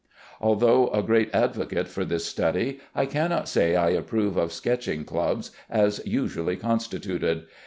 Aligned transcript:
Although 0.39 0.87
a 0.89 1.03
great 1.03 1.29
advocate 1.31 1.87
for 1.87 2.03
this 2.03 2.25
study, 2.25 2.79
I 2.95 3.05
cannot 3.05 3.47
say 3.47 3.75
I 3.75 3.89
approve 3.89 4.35
of 4.35 4.51
sketching 4.51 5.05
clubs 5.05 5.51
as 5.69 6.01
usually 6.07 6.55
constituted. 6.55 7.43